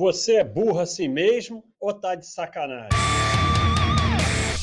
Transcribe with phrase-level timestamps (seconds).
[0.00, 2.88] Você é burro assim mesmo ou tá de sacanagem?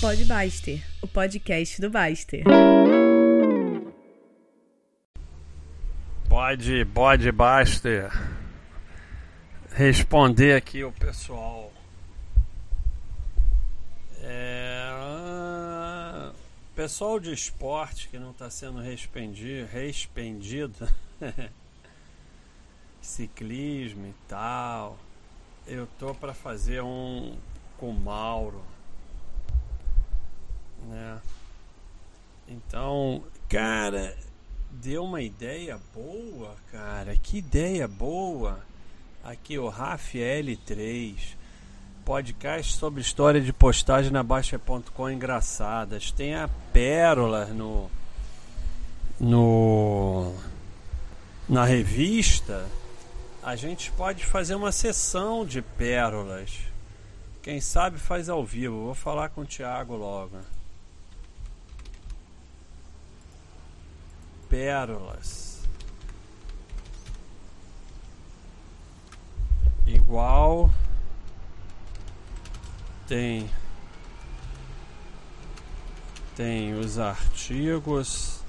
[0.02, 2.44] Pode Baster, o podcast do Baster.
[6.28, 8.10] Pode, pode Baster.
[9.74, 11.72] Responder aqui o pessoal.
[14.24, 14.90] É,
[16.76, 20.92] pessoal de esporte que não está sendo respendido, respendido
[23.00, 24.98] ciclismo e tal.
[25.68, 27.36] Eu tô para fazer um
[27.78, 28.64] com Mauro,
[30.88, 31.20] né?
[32.48, 34.16] Então, cara,
[34.72, 37.18] deu uma ideia boa, cara.
[37.18, 38.62] Que ideia boa.
[39.22, 41.36] Aqui o Rafael 3
[42.06, 46.12] podcast sobre história de postagem na Baixa.com engraçadas.
[46.12, 47.92] Tem a Pérola no
[49.20, 50.34] no
[51.50, 52.66] na revista
[53.48, 56.60] a gente pode fazer uma sessão de pérolas.
[57.42, 58.84] Quem sabe faz ao vivo.
[58.84, 60.38] Vou falar com o Thiago logo.
[64.50, 65.62] Pérolas.
[69.86, 70.70] Igual
[73.08, 73.50] tem
[76.36, 78.42] tem os artigos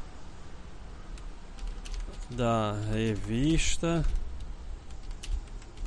[2.28, 4.04] da revista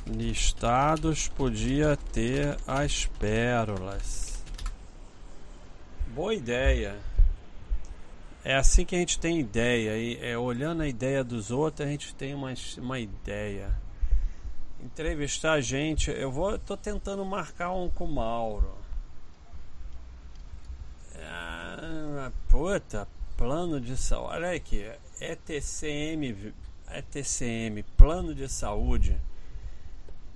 [0.06, 4.42] listados podia ter as pérolas.
[6.08, 6.98] Boa ideia.
[8.44, 9.96] É assim que a gente tem ideia.
[9.96, 13.72] E é, olhando a ideia dos outros, a gente tem uma, uma ideia.
[14.82, 18.74] Entrevistar a gente, eu vou, tô tentando marcar um com o Mauro.
[21.16, 24.34] Ah, puta, plano de saúde.
[24.34, 26.52] Olha aqui, ETCM,
[26.90, 29.16] ETCM, plano de saúde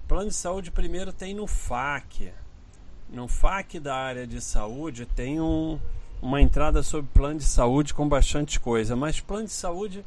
[0.08, 2.32] Plano de saúde primeiro tem no FAC.
[3.10, 5.80] No FAC da área de saúde tem um,
[6.22, 10.04] uma entrada sobre plano de saúde com bastante coisa, mas plano de saúde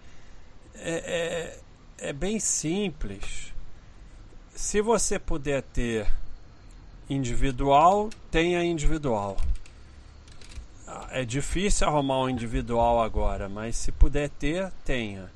[0.76, 1.60] é,
[2.00, 3.54] é, é bem simples.
[4.56, 6.08] Se você puder ter
[7.10, 9.38] individual, tenha individual.
[11.12, 15.30] É difícil arrumar um individual agora, mas se puder ter, tenha.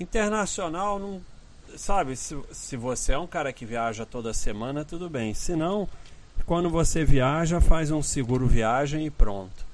[0.00, 1.22] Internacional não
[1.76, 5.34] sabe, se, se você é um cara que viaja toda semana, tudo bem.
[5.34, 5.88] Se não,
[6.46, 9.66] quando você viaja, faz um seguro viagem e pronto.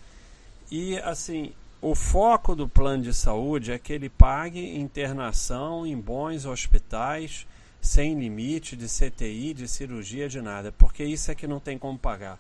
[0.71, 6.47] E assim, o foco do plano de saúde é que ele pague internação em bons
[6.47, 7.47] hospitais,
[7.81, 11.99] sem limite de CTI, de cirurgia, de nada, porque isso é que não tem como
[11.99, 12.39] pagar.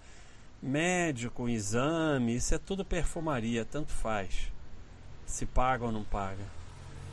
[0.62, 4.50] Médico, exame, isso é tudo perfumaria, tanto faz.
[5.26, 6.44] Se paga ou não paga,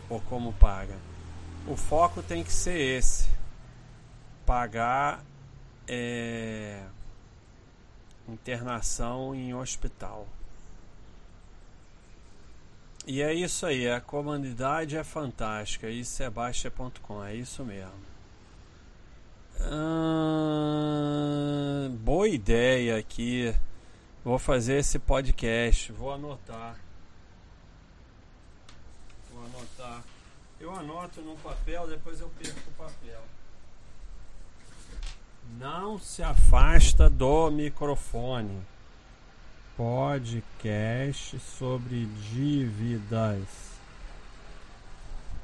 [0.10, 1.11] ou como paga
[1.68, 3.30] o foco tem que ser esse:
[4.46, 5.24] pagar
[5.88, 6.84] é,
[8.28, 10.28] internação em hospital.
[13.06, 15.90] E é isso aí, a comunidade é fantástica.
[15.90, 18.12] Isso é baixa.com, é isso mesmo.
[19.60, 20.88] Hum,
[22.00, 23.54] boa ideia aqui.
[24.24, 25.92] Vou fazer esse podcast.
[25.92, 26.76] Vou anotar.
[29.32, 30.04] Vou anotar.
[30.62, 33.20] Eu anoto no papel, depois eu perco o papel.
[35.58, 38.62] Não se afasta do microfone.
[39.76, 43.48] Podcast sobre dívidas.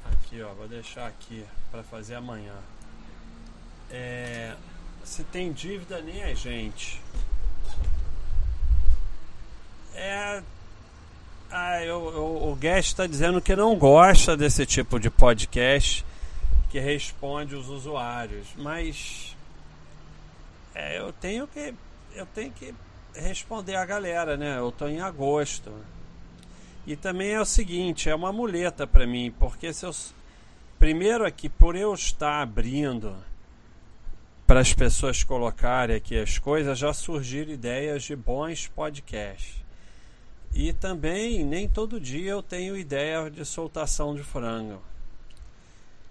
[0.04, 2.54] Aqui, ó, vou deixar aqui para fazer amanhã.
[3.90, 4.54] É,
[5.02, 7.02] se tem dívida nem a gente.
[9.96, 10.44] É
[11.50, 16.04] ah, eu, eu, o Guest está dizendo que não gosta desse tipo de podcast
[16.68, 19.34] que responde os usuários, mas
[20.74, 21.74] é, eu tenho que
[22.14, 22.74] eu tenho que
[23.14, 24.58] responder a galera, né?
[24.58, 25.72] Eu estou em agosto
[26.86, 29.94] e também é o seguinte, é uma muleta para mim, porque se eu
[30.78, 33.16] primeiro aqui por eu estar abrindo
[34.46, 39.67] para as pessoas colocarem aqui as coisas, já surgiram ideias de bons podcasts.
[40.54, 44.82] E também nem todo dia eu tenho ideia de soltação de frango.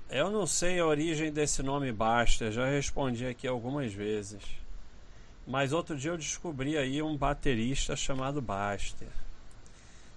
[0.09, 4.41] Eu não sei a origem desse nome Baster, já respondi aqui algumas vezes.
[5.45, 9.09] Mas outro dia eu descobri aí um baterista chamado Baster.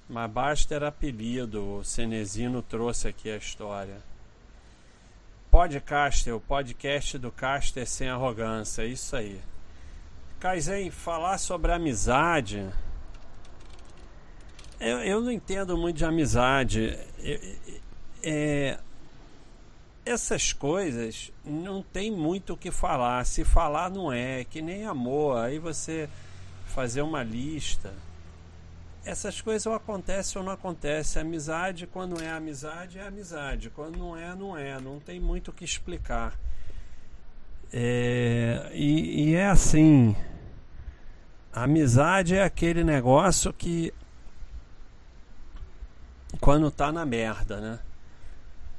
[0.09, 3.99] Mas Baster apelido, o Cenezino trouxe aqui a história.
[5.51, 9.41] Podcaster, o podcast do Caster sem arrogância, isso aí.
[10.39, 12.69] Kaizen, falar sobre amizade
[14.81, 16.99] eu, eu não entendo muito de amizade.
[18.23, 18.79] É,
[20.07, 23.25] essas coisas não tem muito o que falar.
[23.27, 25.37] Se falar não é, que nem amor.
[25.37, 26.09] Aí você
[26.67, 27.93] fazer uma lista.
[29.05, 31.21] Essas coisas ou acontecem ou não acontecem.
[31.21, 33.69] Amizade, quando é amizade, é amizade.
[33.71, 34.81] Quando não é, não é.
[34.81, 36.39] Não tem muito o que explicar.
[37.73, 40.17] É, e, e é assim.
[41.53, 43.93] amizade é aquele negócio que
[46.39, 47.79] quando tá na merda, né?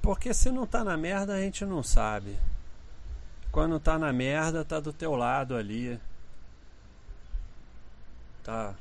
[0.01, 2.38] Porque se não tá na merda, a gente não sabe.
[3.51, 6.00] Quando tá na merda, tá do teu lado ali.
[8.44, 8.74] Tá.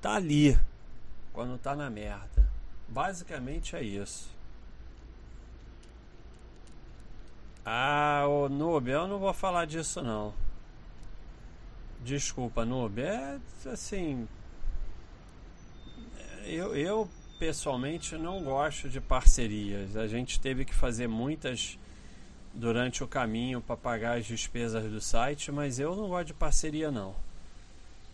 [0.00, 0.58] Tá ali.
[1.32, 2.48] Quando tá na merda.
[2.88, 4.30] Basicamente é isso.
[7.64, 10.32] Ah, o Noob, eu não vou falar disso não.
[12.02, 13.02] Desculpa, Noob.
[13.02, 14.26] É assim.
[16.44, 19.96] Eu, eu pessoalmente não gosto de parcerias.
[19.96, 21.78] A gente teve que fazer muitas
[22.52, 26.90] durante o caminho para pagar as despesas do site, mas eu não gosto de parceria
[26.90, 27.14] não.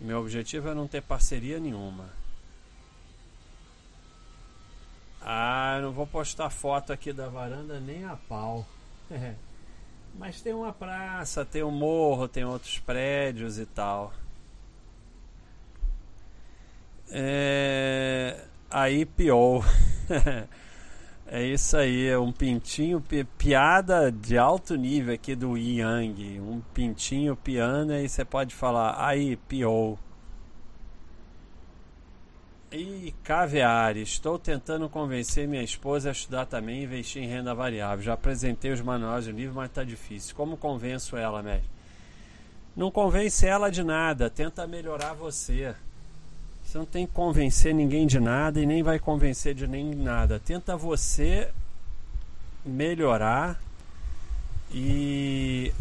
[0.01, 2.11] Meu objetivo é não ter parceria nenhuma.
[5.23, 8.67] Ah, não vou postar foto aqui da varanda nem a pau.
[10.17, 14.13] Mas tem uma praça, tem um morro, tem outros prédios e tal.
[17.09, 18.45] É
[18.75, 19.65] aí pior.
[21.29, 26.41] é isso aí, é um pintinho, pi, piada de alto nível aqui do Yang.
[26.41, 29.97] Um pintinho piano e você pode falar, aí pior.
[32.73, 38.05] E caviar, estou tentando convencer minha esposa a estudar também e investir em renda variável.
[38.05, 40.35] Já apresentei os manuais do livro, mas está difícil.
[40.35, 41.73] Como convenço ela, médico?
[42.75, 45.77] Não convence ela de nada, tenta melhorar você.
[46.75, 50.41] Você não tem que convencer ninguém de nada e nem vai convencer de nem nada.
[50.41, 51.53] Tenta você
[52.67, 53.63] melhorar
[54.73, 55.73] e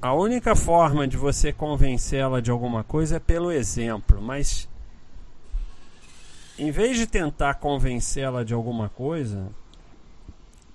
[0.00, 4.68] a única forma de você convencê-la de alguma coisa é pelo exemplo, mas
[6.56, 9.50] em vez de tentar convencê-la de alguma coisa,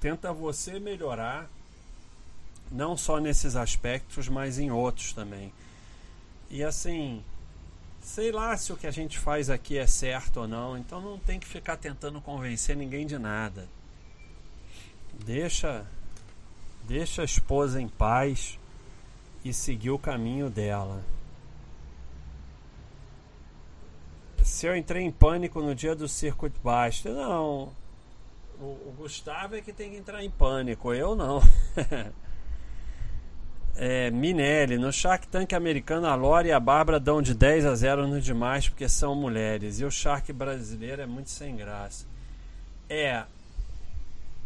[0.02, 1.50] tenta você melhorar
[2.69, 5.54] não só nesses aspectos, mas em outros também.
[6.50, 7.24] E assim,
[8.07, 11.19] sei lá se o que a gente faz aqui é certo ou não, então não
[11.19, 13.68] tem que ficar tentando convencer ninguém de nada.
[15.25, 15.86] Deixa
[16.86, 18.57] deixa a esposa em paz
[19.44, 21.04] e seguir o caminho dela.
[24.42, 27.74] Se eu entrei em pânico no dia do Circuit Basta, não.
[28.57, 31.42] O, o Gustavo é que tem que entrar em pânico, eu não.
[33.77, 37.75] é, Minelli, no Shark Tank americano, a Lore e a Bárbara dão de 10 a
[37.75, 39.79] 0 no demais porque são mulheres.
[39.79, 42.06] E o Shark brasileiro é muito sem graça.
[42.89, 43.24] É,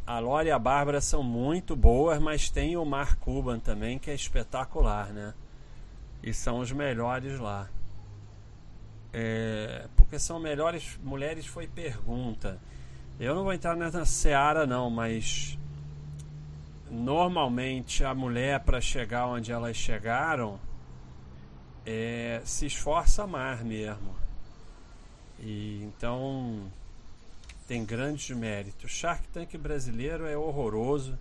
[0.05, 4.11] a Lore e a Bárbara são muito boas, mas tem o Mark Cuban também, que
[4.11, 5.33] é espetacular, né?
[6.21, 7.69] E são os melhores lá.
[9.13, 12.59] É, porque são melhores mulheres foi pergunta.
[13.17, 15.57] Eu não vou entrar nessa seara não, mas
[16.91, 20.59] normalmente a mulher para chegar onde elas chegaram
[21.85, 24.13] é, se esforça mais mesmo.
[25.39, 26.69] E então
[27.65, 28.91] tem grandes méritos.
[28.91, 31.17] Shark Tank brasileiro é horroroso.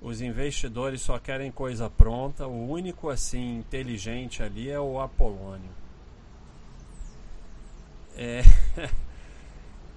[0.00, 2.46] Os investidores só querem coisa pronta.
[2.46, 5.70] O único assim inteligente ali é o Apolônio.
[8.16, 8.42] É...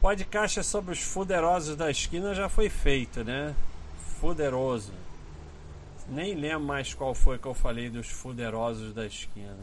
[0.01, 3.53] Podcast sobre os fuderosos da esquina já foi feito, né?
[4.19, 4.93] Fuderoso.
[6.09, 9.55] Nem lembro mais qual foi que eu falei dos fuderosos da esquina.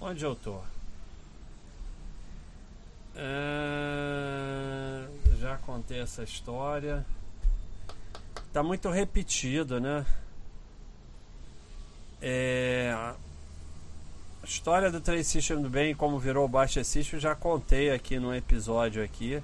[0.00, 0.58] Onde eu tô?
[3.14, 5.06] É...
[5.38, 7.06] Já contei essa história.
[8.52, 10.04] Tá muito repetido, né?
[12.20, 12.92] É...
[12.92, 13.14] A
[14.46, 18.34] história do Trade System do Bem, como virou o Baixa System, já contei aqui no
[18.34, 19.42] episódio aqui.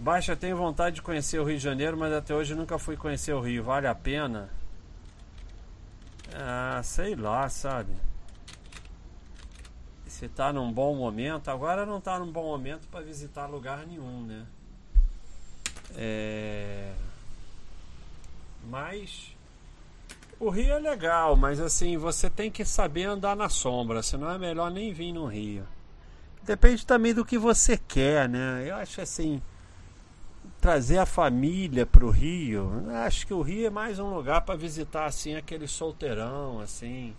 [0.00, 3.34] Baixa, tenho vontade de conhecer o Rio de Janeiro, mas até hoje nunca fui conhecer
[3.34, 3.62] o Rio.
[3.62, 4.48] Vale a pena?
[6.34, 7.92] Ah, sei lá, sabe?
[10.06, 14.22] Se tá num bom momento, agora não tá num bom momento para visitar lugar nenhum,
[14.22, 14.46] né?
[15.94, 16.94] É...
[18.70, 19.36] Mas
[20.38, 24.38] o Rio é legal, mas assim, você tem que saber andar na sombra, senão é
[24.38, 25.68] melhor nem vir no Rio.
[26.42, 28.64] Depende também do que você quer, né?
[28.66, 29.42] Eu acho assim,
[30.60, 32.84] trazer a família para o Rio.
[33.04, 37.14] Acho que o Rio é mais um lugar para visitar assim aquele solteirão, assim,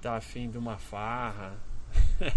[0.00, 1.52] tá afim de uma farra.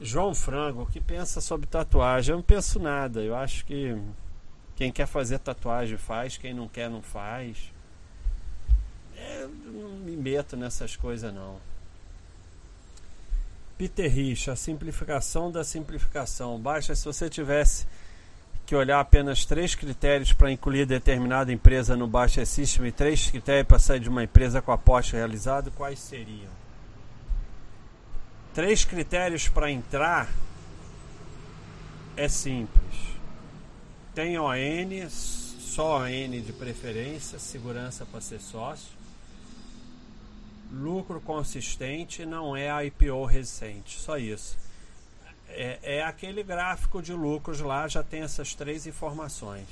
[0.00, 2.32] João Frango, que pensa sobre tatuagem?
[2.32, 3.20] Eu não penso nada.
[3.20, 3.96] Eu acho que
[4.74, 7.72] quem quer fazer tatuagem faz, quem não quer não faz.
[9.16, 11.60] É, eu não me meto nessas coisas não.
[13.78, 16.58] Peter Rich, a simplificação da simplificação.
[16.58, 17.86] Basta se você tivesse
[18.64, 23.66] que olhar apenas três critérios para incluir determinada empresa no Baixa System e três critérios
[23.66, 26.50] para sair de uma empresa com aposta realizado, quais seriam?
[28.54, 30.28] Três critérios para entrar
[32.16, 33.12] é simples.
[34.14, 39.02] Tem ON, só ON de preferência, segurança para ser sócio
[40.72, 44.56] lucro consistente não é IPO recente, só isso.
[45.54, 49.66] É, é aquele gráfico de lucros lá, já tem essas três informações.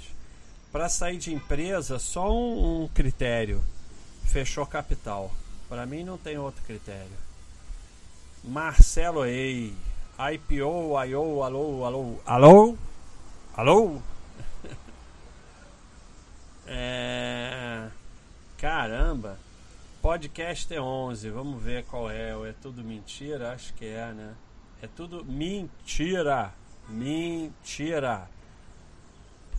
[0.71, 3.63] Para sair de empresa, só um, um critério:
[4.25, 5.33] fechou capital.
[5.69, 7.31] Para mim, não tem outro critério.
[8.43, 9.75] Marcelo Ei,
[10.19, 12.79] IPO, IO, alô, alô, alô,
[13.55, 14.03] alô.
[16.67, 17.89] é...
[18.59, 19.39] Caramba.
[20.03, 22.31] Podcast é 11, vamos ver qual é.
[22.31, 23.53] É tudo mentira?
[23.53, 24.35] Acho que é, né?
[24.83, 26.53] É tudo mentira.
[26.89, 28.29] Mentira.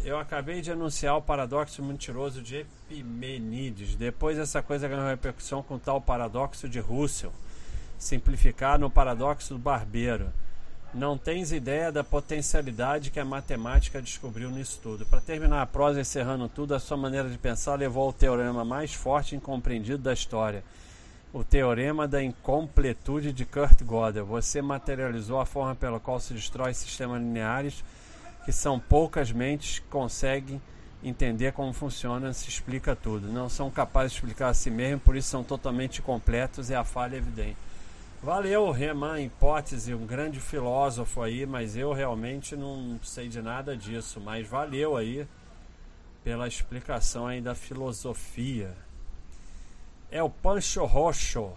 [0.04, 3.96] Eu acabei de anunciar o paradoxo mentiroso de Epimenides.
[3.96, 7.32] Depois essa coisa ganhou repercussão com tal paradoxo de Russell.
[8.00, 10.34] Simplificar no paradoxo do barbeiro.
[10.92, 15.06] Não tens ideia da potencialidade que a matemática descobriu nisso tudo.
[15.06, 18.92] Para terminar a prosa, encerrando tudo, a sua maneira de pensar levou ao teorema mais
[18.92, 20.64] forte e incompreendido da história.
[21.34, 24.26] O teorema da incompletude de Kurt Gödel.
[24.26, 27.86] Você materializou a forma pela qual se destrói sistemas lineares
[28.44, 30.62] que são poucas mentes conseguem
[31.02, 33.32] entender como funciona, se explica tudo.
[33.32, 36.84] Não são capazes de explicar a si mesmo, por isso são totalmente completos e a
[36.84, 37.58] falha é evidente.
[38.22, 44.20] Valeu, Reman Hipótese, um grande filósofo aí, mas eu realmente não sei de nada disso.
[44.20, 45.26] Mas valeu aí
[46.26, 48.76] pela explicação aí da filosofia.
[50.12, 51.52] É o Pancho Roxo.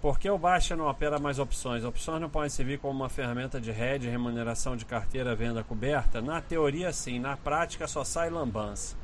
[0.00, 1.84] Por que o Baixa não opera mais opções?
[1.84, 6.22] Opções não podem servir como uma ferramenta de hedge, remuneração de carteira, venda coberta?
[6.22, 7.18] Na teoria, sim.
[7.18, 8.96] Na prática, só sai lambança.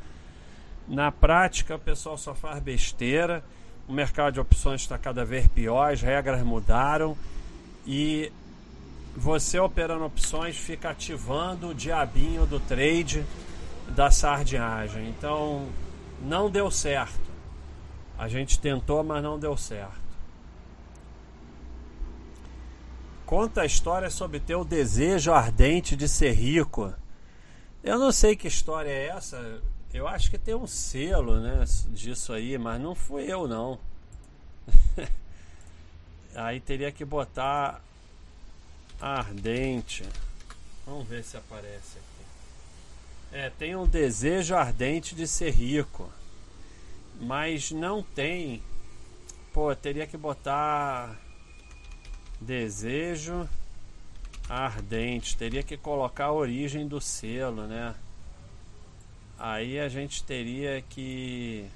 [0.88, 3.44] Na prática, o pessoal só faz besteira
[3.88, 7.16] o mercado de opções está cada vez pior, as regras mudaram
[7.86, 8.32] e
[9.14, 13.24] você operando opções fica ativando o diabinho do trade
[13.88, 15.08] da sardinhagem.
[15.08, 15.68] Então
[16.20, 17.25] não deu certo.
[18.18, 20.06] A gente tentou, mas não deu certo.
[23.26, 26.94] Conta a história sobre teu desejo ardente de ser rico.
[27.82, 29.60] Eu não sei que história é essa.
[29.92, 33.78] Eu acho que tem um selo, né, disso aí, mas não fui eu não.
[36.34, 37.82] aí teria que botar
[39.00, 40.04] ardente.
[40.86, 43.36] Vamos ver se aparece aqui.
[43.36, 46.10] É, tem um desejo ardente de ser rico.
[47.20, 48.62] Mas não tem.
[49.52, 51.18] Pô, teria que botar
[52.40, 53.48] desejo
[54.48, 55.36] ardente.
[55.36, 57.94] Teria que colocar a origem do selo, né?
[59.38, 61.68] Aí a gente teria que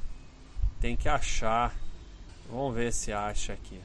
[0.81, 1.75] tem que achar.
[2.49, 3.81] Vamos ver se acha aqui.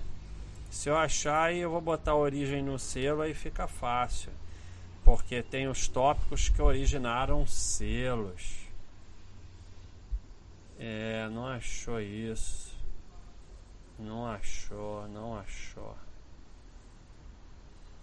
[0.70, 4.32] Se eu achar, eu vou botar a origem no selo aí fica fácil.
[5.04, 8.65] Porque tem os tópicos que originaram selos.
[10.78, 12.76] É, não achou isso.
[13.98, 15.96] Não achou, não achou.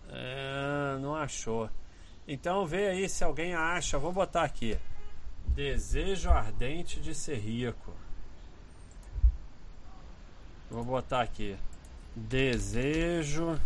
[0.08, 1.68] É, não achou.
[2.26, 3.98] Então vê aí se alguém acha.
[3.98, 4.78] Vou botar aqui.
[5.46, 7.92] Desejo ardente de ser rico.
[10.70, 11.56] Vou botar aqui.
[12.16, 13.60] Desejo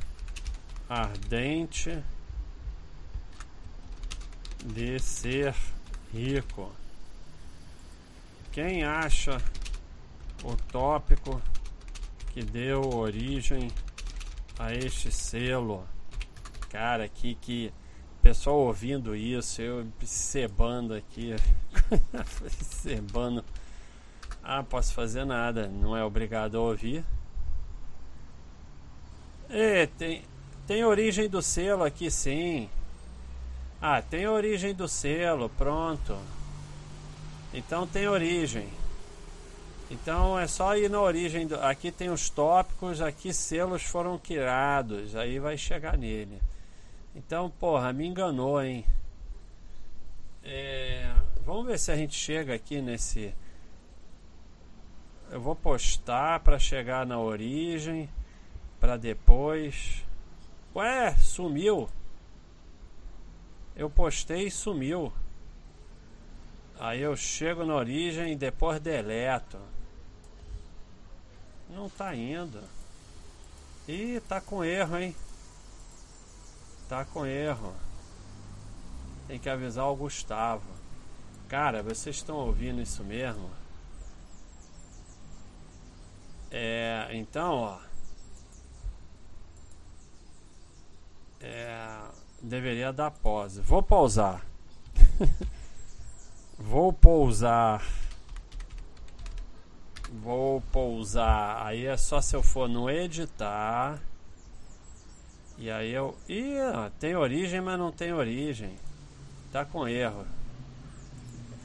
[0.89, 2.03] ardente
[4.65, 5.55] de ser
[6.13, 6.73] rico.
[8.57, 9.37] Quem acha
[10.43, 11.43] o tópico
[12.33, 13.71] que deu origem
[14.59, 15.87] a este selo?
[16.71, 17.71] Cara, que que
[18.23, 21.37] pessoal ouvindo isso, eu cebando aqui,
[22.49, 23.45] cebando.
[24.43, 27.05] Ah, posso fazer nada, não é obrigado a ouvir.
[29.51, 30.25] É, tem,
[30.67, 32.71] tem origem do selo aqui sim.
[33.83, 36.17] Ah, tem origem do selo, pronto.
[37.57, 38.69] Então tem origem.
[39.91, 41.47] Então é só ir na origem.
[41.47, 45.17] Do, aqui tem os tópicos, aqui selos foram criados.
[45.17, 46.39] Aí vai chegar nele.
[47.15, 48.85] Então, porra, me enganou, hein?
[50.45, 51.11] É,
[51.47, 53.35] vamos ver se a gente chega aqui nesse.
[55.31, 58.07] Eu vou postar para chegar na origem,
[58.79, 60.05] para depois.
[60.75, 61.89] Ué, sumiu.
[63.75, 65.11] Eu postei e sumiu.
[66.78, 69.59] Aí eu chego na origem e depois deleto.
[71.71, 72.62] Não tá indo.
[73.88, 75.16] Ih, tá com erro, hein?
[76.88, 77.75] Tá com erro.
[79.26, 80.68] Tem que avisar o Gustavo.
[81.49, 83.50] Cara, vocês estão ouvindo isso mesmo?
[86.50, 87.78] É, então, ó.
[91.40, 92.00] É,
[92.42, 93.61] deveria dar pause.
[93.61, 94.45] Vou pausar.
[96.59, 97.83] Vou pousar.
[100.23, 101.67] Vou pousar.
[101.67, 104.01] Aí é só se eu for no editar.
[105.59, 106.17] E aí eu.
[106.29, 106.59] Ih,
[106.99, 108.77] tem origem, mas não tem origem.
[109.53, 110.27] Tá com erro.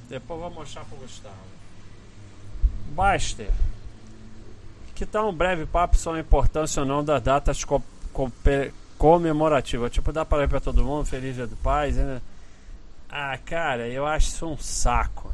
[0.09, 1.35] Depois vou mostrar pro Gustavo.
[2.89, 3.51] Baster.
[4.93, 7.81] Que tal um breve papo sobre a importância ou não das datas co
[8.97, 9.91] comemorativas?
[9.91, 12.21] Tipo, dá para ir para todo mundo, Feliz Dia do Paz, né?
[13.13, 15.33] Ah, cara, eu acho isso um saco.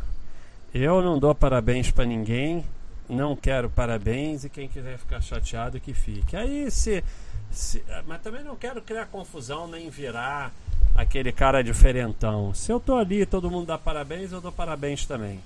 [0.73, 2.65] Eu não dou parabéns para ninguém,
[3.07, 6.35] não quero parabéns e quem quiser ficar chateado que fique.
[6.35, 7.03] Aí se,
[7.51, 10.51] se, mas também não quero criar confusão nem virar
[10.95, 12.51] aquele cara diferentão.
[12.51, 15.39] Se eu tô ali, todo mundo dá parabéns, eu dou parabéns também.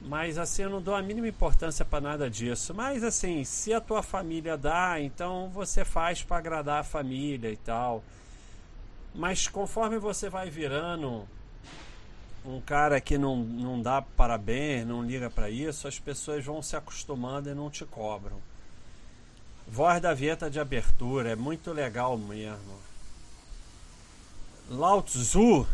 [0.00, 2.74] Mas assim, eu não dou a mínima importância para nada disso.
[2.74, 7.56] Mas assim, se a tua família dá, então você faz para agradar a família e
[7.56, 8.02] tal.
[9.14, 11.24] Mas conforme você vai virando
[12.44, 16.76] um cara que não, não dá parabéns, não liga para isso, as pessoas vão se
[16.76, 18.40] acostumando e não te cobram.
[19.66, 22.78] Voz da Vieta de abertura, é muito legal mesmo.
[24.68, 25.66] Lao Tzu,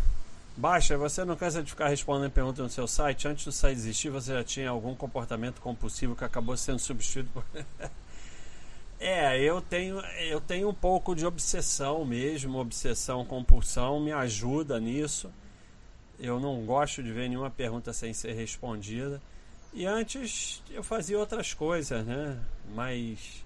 [0.57, 3.27] baixa, você não cansa de ficar respondendo perguntas no seu site?
[3.27, 7.45] Antes do site existir, você já tinha algum comportamento compulsivo que acabou sendo substituído por.
[9.01, 15.31] É, eu tenho, eu tenho um pouco de obsessão mesmo, obsessão, compulsão, me ajuda nisso.
[16.19, 19.21] Eu não gosto de ver nenhuma pergunta sem ser respondida.
[19.73, 22.39] E antes eu fazia outras coisas, né?
[22.75, 23.45] Mas.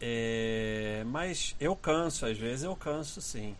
[0.00, 3.54] É, mas eu canso, às vezes eu canso sim.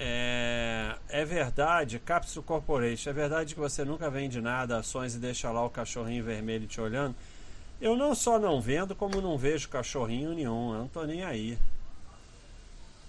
[0.00, 5.50] É, é verdade, Capsule Corporation, é verdade que você nunca vende nada, ações e deixa
[5.50, 7.16] lá o cachorrinho vermelho te olhando?
[7.80, 11.58] Eu não só não vendo, como não vejo cachorrinho nenhum, eu não tô nem aí.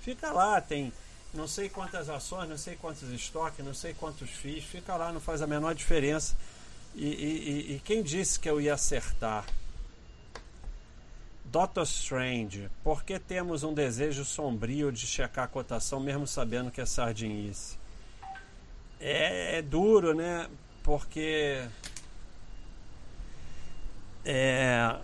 [0.02, 0.92] Fica lá, tem
[1.34, 5.22] não sei quantas ações, não sei quantos estoques, não sei quantos FIIs, fica lá, não
[5.22, 6.36] faz a menor diferença.
[6.96, 9.46] E, e, e quem disse que eu ia acertar?
[11.46, 16.80] Doctor Strange, por que temos um desejo sombrio de checar a cotação mesmo sabendo que
[16.80, 17.78] é sardinice?
[19.00, 20.48] É, é duro, né?
[20.84, 21.68] Porque
[24.26, 24.96] é,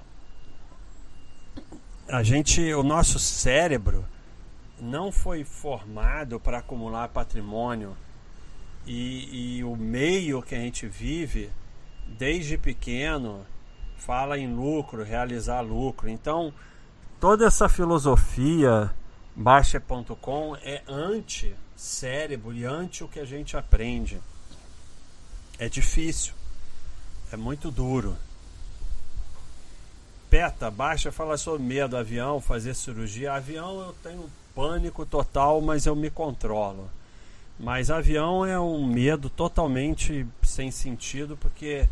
[2.08, 4.06] a gente, o nosso cérebro,
[4.80, 7.96] não foi formado para acumular patrimônio
[8.86, 11.50] e, e, o meio que a gente vive
[12.08, 13.46] desde pequeno
[13.98, 16.08] fala em lucro, realizar lucro.
[16.08, 16.54] Então,
[17.20, 18.94] toda essa filosofia
[19.36, 24.22] Baixa.com é anti-cérebro e anti o que a gente aprende.
[25.60, 26.34] É difícil,
[27.34, 28.16] é muito duro.
[30.30, 33.34] Peta, baixa fala sobre medo, avião, fazer cirurgia.
[33.34, 36.90] Avião eu tenho pânico total, mas eu me controlo.
[37.60, 41.88] Mas avião é um medo totalmente sem sentido, porque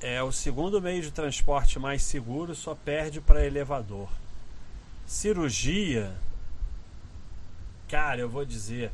[0.00, 4.08] é o segundo meio de transporte mais seguro, só perde para elevador.
[5.06, 6.14] Cirurgia,
[7.88, 8.92] cara, eu vou dizer,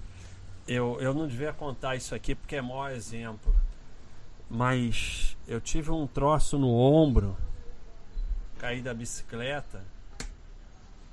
[0.67, 3.55] eu, eu não devia contar isso aqui porque é maior exemplo,
[4.49, 7.37] mas eu tive um troço no ombro,
[8.59, 9.85] caí da bicicleta,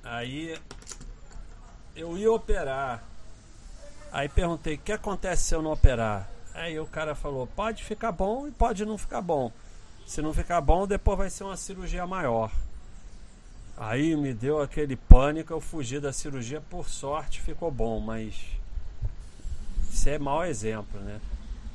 [0.04, 0.58] aí
[1.96, 3.04] eu ia operar.
[4.12, 6.30] Aí perguntei: o que acontece se eu não operar?
[6.54, 9.52] Aí o cara falou: pode ficar bom e pode não ficar bom.
[10.06, 12.52] Se não ficar bom, depois vai ser uma cirurgia maior.
[13.78, 18.36] Aí me deu aquele pânico, eu fugi da cirurgia, por sorte ficou bom, mas
[19.90, 21.20] isso é mau exemplo, né?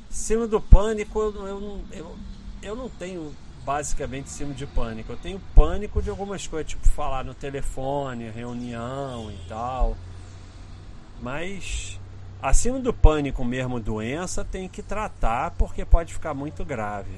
[0.08, 2.16] Cima do pânico, eu, eu, eu,
[2.62, 3.34] eu não tenho
[3.66, 5.12] basicamente cima de pânico.
[5.12, 9.96] Eu tenho pânico de algumas coisas, tipo falar no telefone, reunião e tal.
[11.20, 11.98] Mas
[12.40, 17.10] acima do pânico mesmo doença tem que tratar porque pode ficar muito grave.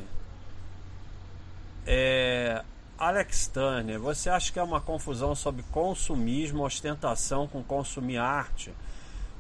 [1.87, 2.65] É,
[2.99, 8.73] Alex Turner, você acha que é uma confusão sobre consumismo, ostentação com consumir arte?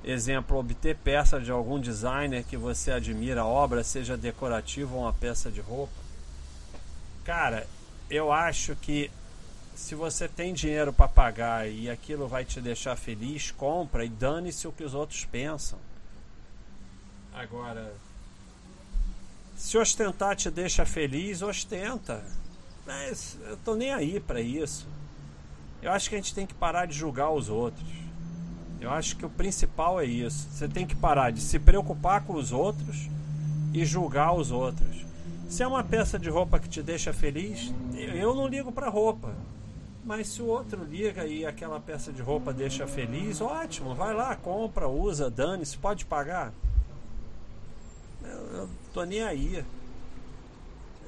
[0.04, 5.12] Exemplo, obter peça de algum designer que você admira a obra, seja decorativa ou uma
[5.12, 6.07] peça de roupa?
[7.28, 7.66] Cara,
[8.08, 9.10] eu acho que
[9.74, 14.66] se você tem dinheiro para pagar e aquilo vai te deixar feliz, compra e dane-se
[14.66, 15.78] o que os outros pensam.
[17.34, 17.92] Agora,
[19.54, 22.24] se ostentar te deixa feliz, ostenta.
[22.86, 24.88] Mas eu tô nem aí para isso.
[25.82, 27.90] Eu acho que a gente tem que parar de julgar os outros.
[28.80, 30.48] Eu acho que o principal é isso.
[30.50, 33.10] Você tem que parar de se preocupar com os outros
[33.74, 35.07] e julgar os outros.
[35.48, 37.72] Se é uma peça de roupa que te deixa feliz,
[38.14, 39.34] eu não ligo para roupa.
[40.04, 44.36] Mas se o outro liga e aquela peça de roupa deixa feliz, ótimo, vai lá,
[44.36, 46.52] compra, usa, dane-se, pode pagar.
[48.22, 49.64] Eu, eu tô nem aí.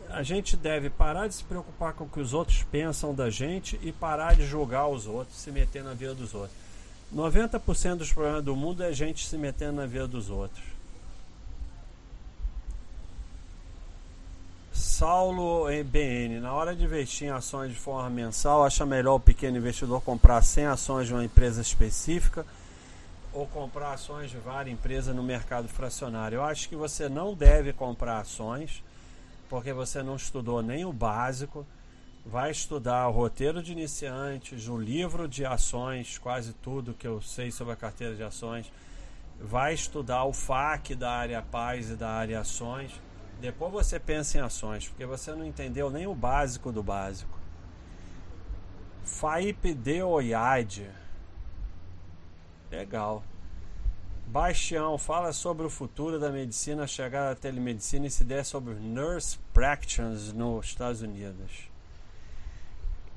[0.09, 3.79] A gente deve parar de se preocupar com o que os outros pensam da gente
[3.83, 6.59] e parar de julgar os outros, se meter na vida dos outros.
[7.15, 10.70] 90% dos problemas do mundo é a gente se metendo na vida dos outros.
[14.81, 19.59] Saulo BN, na hora de investir em ações de forma mensal, acha melhor o pequeno
[19.59, 22.47] investidor comprar 100 ações de uma empresa específica
[23.31, 26.37] ou comprar ações de várias empresas no mercado fracionário?
[26.37, 28.83] Eu acho que você não deve comprar ações
[29.51, 31.67] porque você não estudou nem o básico.
[32.25, 37.51] Vai estudar o roteiro de iniciantes, o livro de ações, quase tudo que eu sei
[37.51, 38.73] sobre a carteira de ações.
[39.39, 42.93] Vai estudar o FAQ da área paz e da área ações
[43.41, 47.39] depois você pensa em ações, porque você não entendeu nem o básico do básico.
[49.05, 50.91] Faip de Oiade.
[52.71, 53.25] Legal.
[54.27, 59.39] Bastião fala sobre o futuro da medicina, chegar à telemedicina e se der sobre nurse
[59.53, 61.69] practitioners nos Estados Unidos.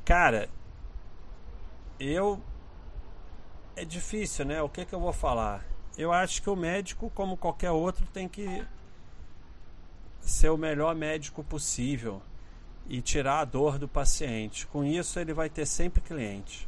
[0.04, 0.50] Cara,
[2.00, 2.42] eu
[3.76, 4.62] é difícil, né?
[4.62, 5.66] O que que eu vou falar?
[5.98, 8.66] Eu acho que o médico, como qualquer outro, tem que
[10.24, 12.22] ser o melhor médico possível
[12.88, 14.68] e tirar a dor do paciente.
[14.68, 16.68] Com isso, ele vai ter sempre cliente.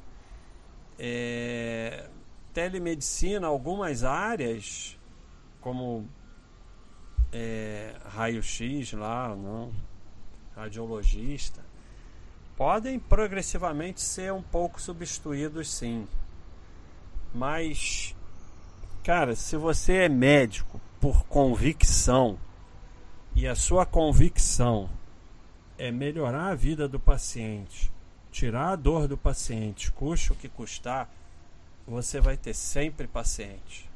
[0.97, 2.07] É,
[2.53, 4.97] telemedicina, algumas áreas,
[5.59, 6.07] como
[7.31, 9.73] é, raio-x lá, não,
[10.55, 11.61] radiologista,
[12.55, 16.07] podem progressivamente ser um pouco substituídos, sim.
[17.33, 18.15] Mas,
[19.03, 22.39] cara, se você é médico por convicção,
[23.35, 24.89] e a sua convicção
[25.77, 27.91] é melhorar a vida do paciente,
[28.31, 31.13] tirar a dor do paciente, custe o que custar,
[31.85, 33.89] você vai ter sempre paciente.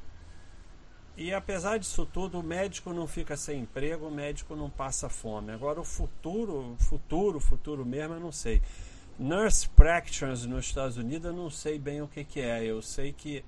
[1.15, 5.51] E apesar disso tudo, o médico não fica sem emprego, o médico não passa fome.
[5.51, 8.61] Agora o futuro, futuro, futuro mesmo, eu não sei.
[9.17, 12.63] Nurse practitioners nos Estados Unidos, eu não sei bem o que, que é.
[12.63, 13.43] Eu sei que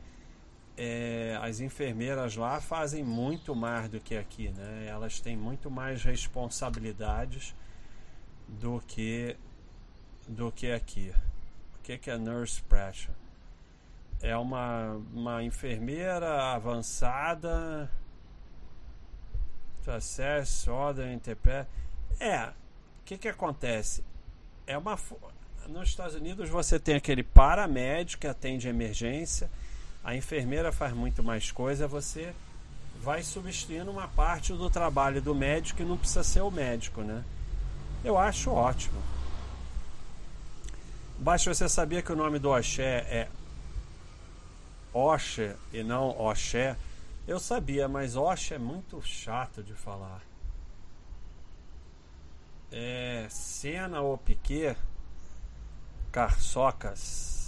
[0.77, 4.87] é, as enfermeiras lá fazem muito mais do que aqui, né?
[4.87, 7.55] Elas têm muito mais responsabilidades
[8.47, 9.35] do que
[10.27, 11.13] do que aqui.
[11.79, 13.19] O que, que é nurse practitioner?
[14.21, 17.89] É uma, uma enfermeira avançada,
[19.87, 21.67] acesso, ordem, interpreta.
[22.19, 22.53] É, o
[23.03, 24.03] que, que acontece?
[24.67, 24.95] É uma
[25.67, 29.49] nos Estados Unidos você tem aquele paramédico que atende emergência
[30.03, 32.33] a enfermeira faz muito mais coisa, você
[33.01, 37.23] vai substituindo uma parte do trabalho do médico e não precisa ser o médico, né?
[38.03, 39.01] Eu acho ótimo.
[41.19, 43.27] Basta você sabia que o nome do Oxé é
[44.91, 46.75] Oxé e não Oxé.
[47.27, 50.21] Eu sabia, mas Oxé é muito chato de falar.
[52.71, 54.75] É Cena ou Piquet,
[56.11, 57.40] Carçocas.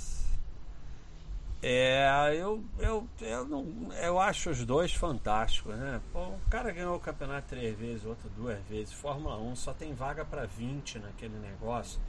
[1.66, 3.66] É, eu, eu, eu, não,
[4.02, 6.02] eu acho os dois fantásticos, né?
[6.12, 8.92] Pô, o cara ganhou o campeonato três vezes, outro duas vezes.
[8.92, 12.02] Fórmula 1 só tem vaga para 20 naquele negócio.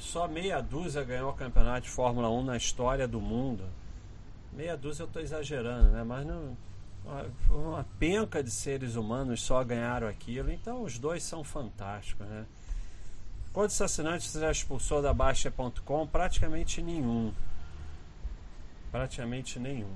[0.00, 3.62] Só meia dúzia ganhou o campeonato de Fórmula 1 na história do mundo.
[4.52, 6.02] Meia dúzia eu estou exagerando, né?
[6.02, 6.56] Mas não,
[7.50, 10.50] uma, penca de seres humanos só ganharam aquilo.
[10.50, 12.44] Então os dois são fantásticos, né?
[13.52, 16.06] Quantos assinantes já expulsou da Baixa.com?
[16.08, 17.32] Praticamente nenhum.
[18.90, 19.92] Praticamente nenhum.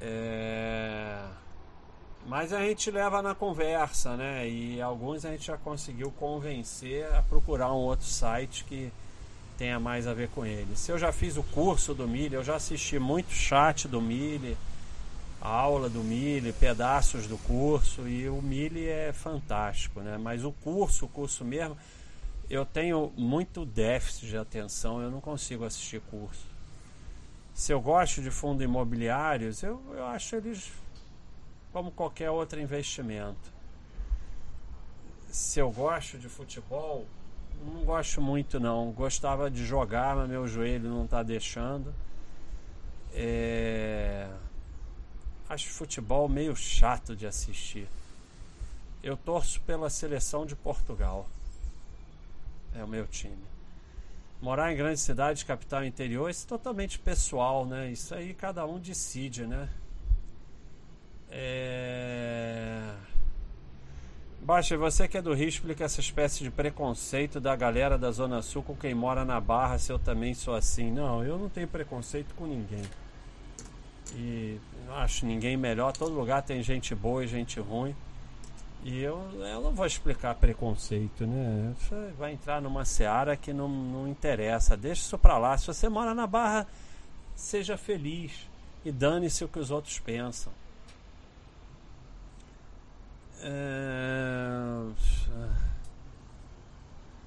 [0.00, 1.24] É...
[2.26, 4.48] Mas a gente leva na conversa, né?
[4.48, 8.92] E alguns a gente já conseguiu convencer a procurar um outro site que
[9.56, 10.76] tenha mais a ver com ele.
[10.76, 14.56] Se eu já fiz o curso do Mille, eu já assisti muito chat do Mille,
[15.40, 20.18] aula do Mille, pedaços do curso e o Mille é fantástico, né?
[20.18, 21.76] Mas o curso, o curso mesmo,
[22.50, 26.55] eu tenho muito déficit de atenção, eu não consigo assistir curso
[27.56, 30.70] se eu gosto de fundos imobiliários, eu, eu acho eles
[31.72, 33.50] como qualquer outro investimento.
[35.30, 37.06] Se eu gosto de futebol,
[37.64, 38.92] Não gosto muito não.
[38.92, 41.94] Gostava de jogar, mas meu joelho não está deixando.
[43.14, 44.28] É...
[45.48, 47.88] Acho futebol meio chato de assistir.
[49.02, 51.26] Eu torço pela seleção de Portugal.
[52.74, 53.55] É o meu time.
[54.40, 57.90] Morar em grande cidade, capital interior, isso é totalmente pessoal, né?
[57.90, 59.68] Isso aí cada um decide, né?
[61.30, 62.94] É...
[64.40, 68.40] Baixa, você que é do Rio, explica essa espécie de preconceito da galera da Zona
[68.42, 70.92] Sul com quem mora na Barra, se eu também sou assim.
[70.92, 72.84] Não, eu não tenho preconceito com ninguém.
[74.14, 74.60] E
[74.94, 75.92] acho ninguém melhor.
[75.92, 77.94] Todo lugar tem gente boa e gente ruim.
[78.88, 81.74] E eu, eu não vou explicar preconceito, né?
[81.76, 84.76] Você vai entrar numa seara que não, não interessa.
[84.76, 85.58] Deixa isso pra lá.
[85.58, 86.68] Se você mora na Barra,
[87.34, 88.48] seja feliz.
[88.84, 90.52] E dane-se o que os outros pensam.
[93.40, 94.92] É...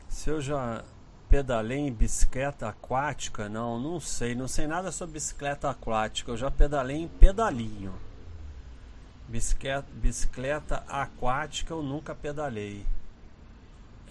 [0.07, 0.81] Se eu já
[1.27, 6.31] pedalei em bicicleta aquática, não, não sei, não sei nada sobre bicicleta aquática.
[6.31, 7.93] Eu já pedalei em pedalinho.
[9.29, 12.83] Bicicleta, bicicleta aquática eu nunca pedalei.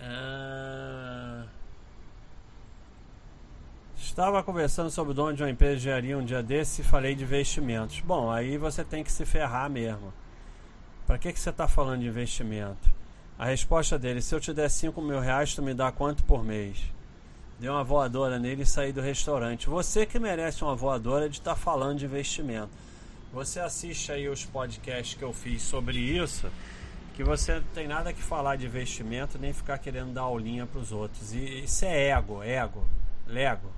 [0.01, 1.43] É...
[3.97, 7.17] Estava conversando sobre o dono de uma empresa de engenharia um dia desse e falei
[7.17, 7.99] de investimentos.
[8.01, 10.13] Bom, aí você tem que se ferrar mesmo.
[11.05, 12.89] Para que, que você está falando de investimento?
[13.37, 16.45] A resposta dele: se eu te der 5 mil reais, tu me dá quanto por
[16.45, 16.79] mês?
[17.59, 19.69] Deu uma voadora nele e saí do restaurante.
[19.69, 22.71] Você que merece uma voadora de estar tá falando de investimento.
[23.33, 26.51] Você assiste aí os podcasts que eu fiz sobre isso,
[27.15, 30.81] que você não tem nada que falar de investimento nem ficar querendo dar aulinha para
[30.81, 31.33] os outros.
[31.33, 32.87] E isso é ego, ego,
[33.27, 33.71] lego.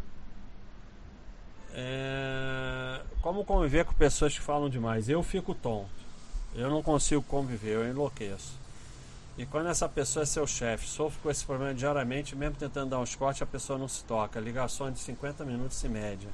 [1.72, 3.00] É...
[3.20, 5.08] Como conviver com pessoas que falam demais?
[5.08, 5.90] Eu fico tonto.
[6.54, 8.58] Eu não consigo conviver, eu enlouqueço.
[9.38, 12.98] E quando essa pessoa é seu chefe, sofre com esse problema diariamente, mesmo tentando dar
[12.98, 14.38] uns cortes, a pessoa não se toca.
[14.38, 16.28] Ligações de 50 minutos em média.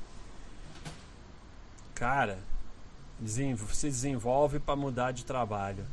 [1.95, 2.39] Cara,
[3.25, 5.85] se desenvolve para mudar de trabalho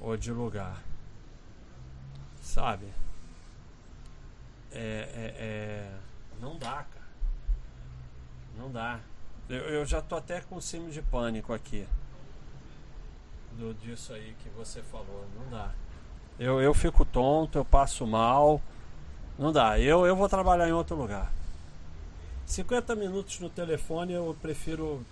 [0.00, 0.82] ou de lugar.
[2.42, 2.86] Sabe?
[4.72, 5.90] É, é, é,
[6.40, 7.06] não dá, cara.
[8.58, 9.00] Não dá.
[9.48, 11.86] Eu, eu já tô até com símbolo de pânico aqui.
[13.52, 15.26] Do, disso aí que você falou.
[15.34, 15.70] Não dá.
[16.38, 18.60] Eu, eu fico tonto, eu passo mal.
[19.38, 19.78] Não dá.
[19.78, 21.32] Eu, eu vou trabalhar em outro lugar.
[22.44, 25.04] 50 minutos no telefone eu prefiro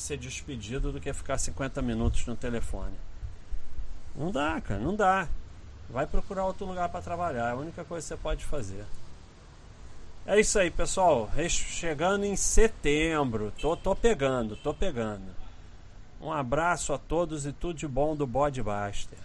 [0.00, 2.94] ser despedido do que ficar 50 minutos no telefone.
[4.16, 5.28] Não dá, cara, não dá.
[5.88, 7.48] Vai procurar outro lugar para trabalhar.
[7.48, 8.84] É a única coisa que você pode fazer.
[10.26, 11.30] É isso aí, pessoal.
[11.48, 13.52] Chegando em setembro.
[13.60, 15.34] Tô, tô pegando, tô pegando.
[16.20, 19.18] Um abraço a todos e tudo de bom do Bode Baster.